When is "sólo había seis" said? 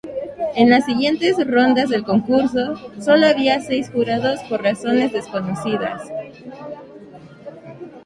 2.99-3.91